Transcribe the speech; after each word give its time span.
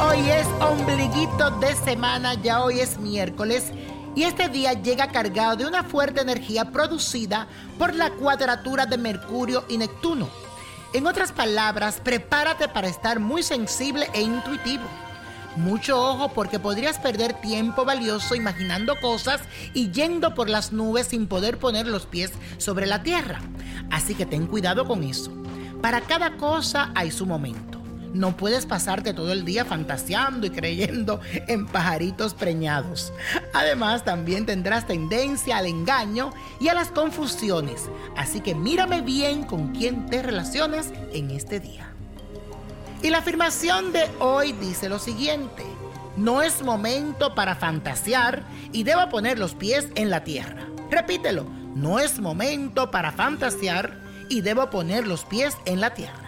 Hoy 0.00 0.30
es 0.30 0.46
ombliguito 0.60 1.50
de 1.58 1.74
semana, 1.74 2.34
ya 2.34 2.62
hoy 2.62 2.80
es 2.80 2.98
miércoles. 2.98 3.72
Y 4.14 4.22
este 4.22 4.48
día 4.48 4.74
llega 4.74 5.10
cargado 5.10 5.56
de 5.56 5.66
una 5.66 5.82
fuerte 5.82 6.20
energía 6.20 6.70
producida 6.70 7.48
por 7.78 7.94
la 7.94 8.10
cuadratura 8.10 8.86
de 8.86 8.96
Mercurio 8.96 9.64
y 9.68 9.78
Neptuno. 9.78 10.28
En 10.92 11.06
otras 11.06 11.32
palabras, 11.32 12.00
prepárate 12.02 12.68
para 12.68 12.86
estar 12.86 13.18
muy 13.18 13.42
sensible 13.42 14.08
e 14.14 14.22
intuitivo. 14.22 14.84
Mucho 15.56 16.00
ojo 16.00 16.28
porque 16.28 16.58
podrías 16.60 16.98
perder 16.98 17.34
tiempo 17.40 17.84
valioso 17.84 18.34
imaginando 18.34 18.94
cosas 19.00 19.40
y 19.72 19.90
yendo 19.90 20.34
por 20.34 20.48
las 20.48 20.72
nubes 20.72 21.08
sin 21.08 21.26
poder 21.26 21.58
poner 21.58 21.86
los 21.86 22.06
pies 22.06 22.32
sobre 22.58 22.86
la 22.86 23.02
tierra. 23.02 23.40
Así 23.90 24.14
que 24.14 24.26
ten 24.26 24.46
cuidado 24.46 24.86
con 24.86 25.02
eso. 25.02 25.32
Para 25.82 26.00
cada 26.00 26.36
cosa 26.36 26.92
hay 26.94 27.10
su 27.10 27.26
momento. 27.26 27.73
No 28.14 28.36
puedes 28.36 28.64
pasarte 28.64 29.12
todo 29.12 29.32
el 29.32 29.44
día 29.44 29.64
fantaseando 29.64 30.46
y 30.46 30.50
creyendo 30.50 31.20
en 31.48 31.66
pajaritos 31.66 32.32
preñados. 32.32 33.12
Además, 33.52 34.04
también 34.04 34.46
tendrás 34.46 34.86
tendencia 34.86 35.58
al 35.58 35.66
engaño 35.66 36.30
y 36.60 36.68
a 36.68 36.74
las 36.74 36.92
confusiones. 36.92 37.90
Así 38.16 38.40
que 38.40 38.54
mírame 38.54 39.02
bien 39.02 39.42
con 39.42 39.72
quién 39.72 40.06
te 40.06 40.22
relacionas 40.22 40.92
en 41.12 41.32
este 41.32 41.58
día. 41.58 41.90
Y 43.02 43.10
la 43.10 43.18
afirmación 43.18 43.92
de 43.92 44.08
hoy 44.20 44.52
dice 44.52 44.88
lo 44.88 45.00
siguiente. 45.00 45.64
No 46.16 46.40
es 46.40 46.62
momento 46.62 47.34
para 47.34 47.56
fantasear 47.56 48.44
y 48.72 48.84
debo 48.84 49.08
poner 49.08 49.40
los 49.40 49.54
pies 49.54 49.88
en 49.96 50.08
la 50.08 50.22
tierra. 50.22 50.68
Repítelo. 50.88 51.44
No 51.74 51.98
es 51.98 52.20
momento 52.20 52.92
para 52.92 53.10
fantasear 53.10 53.98
y 54.28 54.42
debo 54.42 54.70
poner 54.70 55.08
los 55.08 55.24
pies 55.24 55.56
en 55.64 55.80
la 55.80 55.92
tierra. 55.92 56.23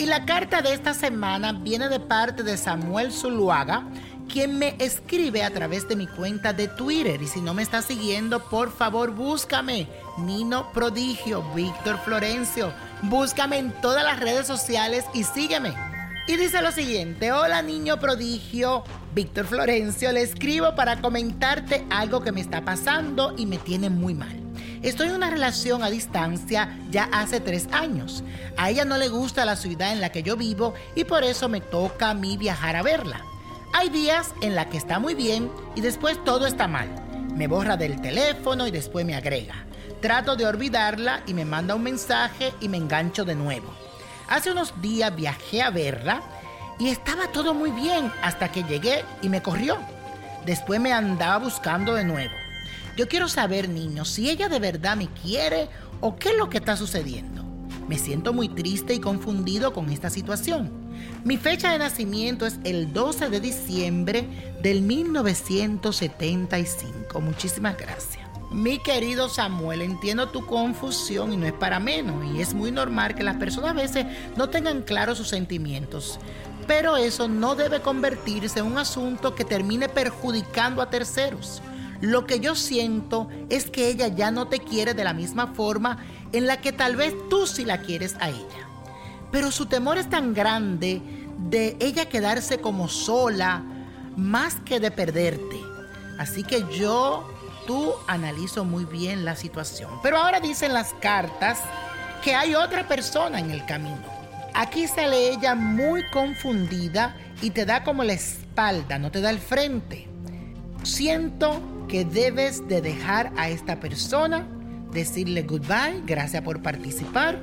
Y 0.00 0.06
la 0.06 0.24
carta 0.24 0.62
de 0.62 0.72
esta 0.72 0.94
semana 0.94 1.52
viene 1.52 1.90
de 1.90 2.00
parte 2.00 2.42
de 2.42 2.56
Samuel 2.56 3.12
Zuluaga, 3.12 3.84
quien 4.32 4.58
me 4.58 4.74
escribe 4.78 5.44
a 5.44 5.50
través 5.50 5.86
de 5.88 5.94
mi 5.94 6.06
cuenta 6.06 6.54
de 6.54 6.68
Twitter. 6.68 7.20
Y 7.20 7.26
si 7.26 7.42
no 7.42 7.52
me 7.52 7.60
está 7.60 7.82
siguiendo, 7.82 8.42
por 8.48 8.72
favor 8.72 9.10
búscame. 9.10 9.88
Nino 10.16 10.72
Prodigio, 10.72 11.42
Víctor 11.54 11.98
Florencio. 12.02 12.72
Búscame 13.02 13.58
en 13.58 13.78
todas 13.82 14.02
las 14.02 14.18
redes 14.20 14.46
sociales 14.46 15.04
y 15.12 15.24
sígueme. 15.24 15.74
Y 16.26 16.36
dice 16.38 16.62
lo 16.62 16.72
siguiente, 16.72 17.32
hola 17.32 17.60
niño 17.60 18.00
prodigio, 18.00 18.84
Víctor 19.14 19.44
Florencio, 19.44 20.12
le 20.12 20.22
escribo 20.22 20.74
para 20.74 21.02
comentarte 21.02 21.84
algo 21.90 22.22
que 22.22 22.32
me 22.32 22.40
está 22.40 22.64
pasando 22.64 23.34
y 23.36 23.44
me 23.44 23.58
tiene 23.58 23.90
muy 23.90 24.14
mal. 24.14 24.39
Estoy 24.82 25.08
en 25.08 25.14
una 25.16 25.28
relación 25.28 25.82
a 25.82 25.90
distancia 25.90 26.78
ya 26.90 27.04
hace 27.12 27.38
tres 27.38 27.68
años. 27.70 28.24
A 28.56 28.70
ella 28.70 28.86
no 28.86 28.96
le 28.96 29.08
gusta 29.08 29.44
la 29.44 29.56
ciudad 29.56 29.92
en 29.92 30.00
la 30.00 30.10
que 30.10 30.22
yo 30.22 30.38
vivo 30.38 30.72
y 30.94 31.04
por 31.04 31.22
eso 31.22 31.50
me 31.50 31.60
toca 31.60 32.10
a 32.10 32.14
mí 32.14 32.38
viajar 32.38 32.76
a 32.76 32.82
verla. 32.82 33.22
Hay 33.74 33.90
días 33.90 34.32
en 34.40 34.54
la 34.54 34.70
que 34.70 34.78
está 34.78 34.98
muy 34.98 35.14
bien 35.14 35.50
y 35.74 35.82
después 35.82 36.22
todo 36.24 36.46
está 36.46 36.66
mal. 36.66 36.88
Me 37.36 37.46
borra 37.46 37.76
del 37.76 38.00
teléfono 38.00 38.66
y 38.66 38.70
después 38.70 39.04
me 39.04 39.14
agrega. 39.14 39.66
Trato 40.00 40.34
de 40.34 40.46
olvidarla 40.46 41.22
y 41.26 41.34
me 41.34 41.44
manda 41.44 41.74
un 41.74 41.82
mensaje 41.82 42.54
y 42.60 42.70
me 42.70 42.78
engancho 42.78 43.26
de 43.26 43.34
nuevo. 43.34 43.70
Hace 44.30 44.50
unos 44.50 44.80
días 44.80 45.14
viajé 45.14 45.60
a 45.60 45.68
verla 45.68 46.22
y 46.78 46.88
estaba 46.88 47.30
todo 47.32 47.52
muy 47.52 47.70
bien 47.70 48.10
hasta 48.22 48.50
que 48.50 48.62
llegué 48.62 49.04
y 49.20 49.28
me 49.28 49.42
corrió. 49.42 49.76
Después 50.46 50.80
me 50.80 50.94
andaba 50.94 51.36
buscando 51.36 51.94
de 51.94 52.04
nuevo. 52.04 52.39
Yo 53.00 53.08
quiero 53.08 53.28
saber, 53.28 53.70
niño, 53.70 54.04
si 54.04 54.28
ella 54.28 54.50
de 54.50 54.58
verdad 54.58 54.94
me 54.94 55.08
quiere 55.08 55.70
o 56.02 56.16
qué 56.16 56.28
es 56.28 56.36
lo 56.36 56.50
que 56.50 56.58
está 56.58 56.76
sucediendo. 56.76 57.42
Me 57.88 57.96
siento 57.96 58.34
muy 58.34 58.50
triste 58.50 58.92
y 58.92 59.00
confundido 59.00 59.72
con 59.72 59.88
esta 59.88 60.10
situación. 60.10 60.70
Mi 61.24 61.38
fecha 61.38 61.72
de 61.72 61.78
nacimiento 61.78 62.44
es 62.44 62.58
el 62.62 62.92
12 62.92 63.30
de 63.30 63.40
diciembre 63.40 64.28
del 64.62 64.82
1975. 64.82 67.22
Muchísimas 67.22 67.78
gracias. 67.78 68.28
Mi 68.50 68.78
querido 68.80 69.30
Samuel, 69.30 69.80
entiendo 69.80 70.28
tu 70.28 70.44
confusión 70.44 71.32
y 71.32 71.38
no 71.38 71.46
es 71.46 71.54
para 71.54 71.80
menos. 71.80 72.22
Y 72.34 72.42
es 72.42 72.52
muy 72.52 72.70
normal 72.70 73.14
que 73.14 73.24
las 73.24 73.38
personas 73.38 73.70
a 73.70 73.80
veces 73.80 74.04
no 74.36 74.50
tengan 74.50 74.82
claros 74.82 75.16
sus 75.16 75.28
sentimientos. 75.28 76.20
Pero 76.66 76.98
eso 76.98 77.28
no 77.28 77.54
debe 77.54 77.80
convertirse 77.80 78.58
en 78.58 78.66
un 78.66 78.76
asunto 78.76 79.34
que 79.34 79.46
termine 79.46 79.88
perjudicando 79.88 80.82
a 80.82 80.90
terceros. 80.90 81.62
Lo 82.00 82.26
que 82.26 82.40
yo 82.40 82.54
siento 82.54 83.28
es 83.50 83.70
que 83.70 83.88
ella 83.88 84.08
ya 84.08 84.30
no 84.30 84.48
te 84.48 84.58
quiere 84.58 84.94
de 84.94 85.04
la 85.04 85.12
misma 85.12 85.48
forma 85.48 85.98
en 86.32 86.46
la 86.46 86.60
que 86.60 86.72
tal 86.72 86.96
vez 86.96 87.14
tú 87.28 87.46
sí 87.46 87.64
la 87.64 87.82
quieres 87.82 88.16
a 88.20 88.30
ella. 88.30 88.68
Pero 89.30 89.50
su 89.50 89.66
temor 89.66 89.98
es 89.98 90.08
tan 90.08 90.32
grande 90.32 91.02
de 91.48 91.76
ella 91.80 92.08
quedarse 92.08 92.58
como 92.58 92.88
sola 92.88 93.62
más 94.16 94.56
que 94.56 94.80
de 94.80 94.90
perderte. 94.90 95.60
Así 96.18 96.42
que 96.42 96.64
yo, 96.76 97.28
tú 97.66 97.92
analizo 98.06 98.64
muy 98.64 98.84
bien 98.84 99.24
la 99.24 99.36
situación. 99.36 99.90
Pero 100.02 100.18
ahora 100.18 100.40
dicen 100.40 100.72
las 100.72 100.92
cartas 101.00 101.58
que 102.22 102.34
hay 102.34 102.54
otra 102.54 102.86
persona 102.88 103.40
en 103.40 103.50
el 103.50 103.64
camino. 103.66 104.02
Aquí 104.54 104.86
sale 104.88 105.30
ella 105.30 105.54
muy 105.54 106.02
confundida 106.10 107.16
y 107.40 107.50
te 107.50 107.64
da 107.64 107.84
como 107.84 108.04
la 108.04 108.14
espalda, 108.14 108.98
no 108.98 109.10
te 109.10 109.20
da 109.20 109.30
el 109.30 109.38
frente. 109.38 110.08
Siento 110.82 111.60
que 111.90 112.04
debes 112.04 112.66
de 112.68 112.80
dejar 112.80 113.32
a 113.36 113.50
esta 113.50 113.80
persona, 113.80 114.46
decirle 114.92 115.42
goodbye, 115.42 116.02
gracias 116.06 116.42
por 116.42 116.62
participar, 116.62 117.40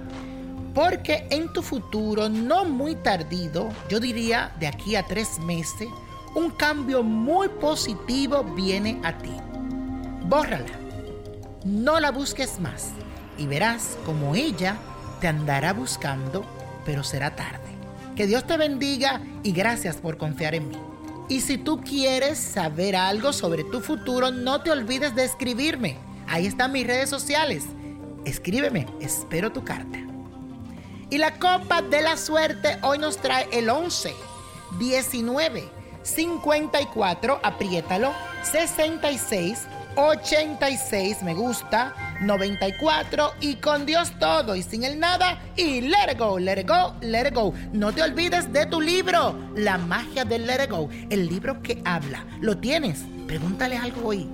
porque 0.74 1.28
en 1.32 1.52
tu 1.52 1.62
futuro, 1.62 2.30
no 2.30 2.64
muy 2.64 2.96
tardido, 2.96 3.68
yo 3.90 4.00
diría 4.00 4.56
de 4.60 4.68
aquí 4.68 4.96
a 4.96 5.04
tres 5.04 5.38
meses, 5.40 5.90
un 6.34 6.52
cambio 6.52 7.04
muy 7.04 7.50
positivo 7.50 8.44
viene 8.44 9.02
a 9.04 9.18
ti. 9.18 9.34
Bórrala, 10.24 10.80
no 11.66 12.00
la 12.00 12.12
busques 12.12 12.60
más 12.62 12.92
y 13.38 13.48
verás 13.48 13.98
como 14.06 14.34
ella 14.34 14.78
te 15.20 15.28
andará 15.28 15.74
buscando, 15.74 16.46
pero 16.86 17.04
será 17.04 17.36
tarde. 17.36 17.68
Que 18.16 18.28
Dios 18.28 18.48
te 18.48 18.56
bendiga 18.56 19.22
y 19.44 19.52
gracias 19.52 19.98
por 19.98 20.18
confiar 20.18 20.56
en 20.56 20.70
mí. 20.70 20.78
Y 21.30 21.42
si 21.42 21.58
tú 21.58 21.82
quieres 21.82 22.38
saber 22.38 22.96
algo 22.96 23.34
sobre 23.34 23.66
tu 23.66 23.82
futuro, 23.82 24.32
no 24.32 24.62
te 24.62 24.72
olvides 24.72 25.14
de 25.14 25.26
escribirme. 25.26 25.98
Ahí 26.28 26.46
están 26.46 26.72
mis 26.72 26.88
redes 26.88 27.10
sociales. 27.10 27.66
Escríbeme, 28.24 28.88
espero 29.02 29.52
tu 29.52 29.64
carta. 29.64 30.00
Y 31.10 31.18
la 31.18 31.38
copa 31.40 31.82
de 31.82 32.02
la 32.02 32.18
suerte 32.18 32.78
hoy 32.82 32.98
nos 32.98 33.18
trae 33.18 33.48
el 33.52 33.70
11, 33.70 34.14
19, 34.80 35.70
54, 36.04 37.40
apriétalo, 37.44 38.14
66, 38.44 39.68
86, 39.98 41.24
me 41.24 41.34
gusta, 41.34 41.96
94 42.22 43.34
y 43.42 43.56
con 43.56 43.86
Dios 43.86 44.12
todo 44.20 44.56
y 44.56 44.62
sin 44.62 44.84
el 44.84 45.00
nada 45.00 45.42
y 45.56 45.82
let 45.82 46.12
it 46.12 46.20
go, 46.20 46.38
let 46.38 46.64
go, 46.66 46.94
let 47.02 47.34
go. 47.34 47.54
No 47.74 47.92
te 47.92 48.04
olvides 48.04 48.54
de 48.54 48.68
tu 48.68 48.80
libro, 48.80 49.36
La 49.56 49.80
magia 49.80 50.24
del 50.24 50.46
let 50.46 50.70
go, 50.70 50.88
el 51.10 51.28
libro 51.28 51.62
que 51.64 51.82
habla. 51.84 52.26
¿Lo 52.42 52.58
tienes? 52.58 53.00
Pregúntale 53.26 53.76
algo 53.76 54.10
hoy. 54.10 54.30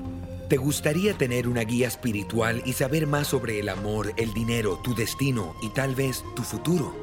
¿Te 0.50 0.58
gustaría 0.58 1.14
tener 1.14 1.48
una 1.48 1.62
guía 1.62 1.88
espiritual 1.88 2.62
y 2.66 2.74
saber 2.74 3.08
más 3.08 3.28
sobre 3.28 3.60
el 3.60 3.70
amor, 3.70 4.14
el 4.18 4.34
dinero, 4.34 4.80
tu 4.84 4.94
destino 4.94 5.56
y 5.62 5.70
tal 5.70 5.96
vez 5.96 6.24
tu 6.36 6.44
futuro? 6.44 7.03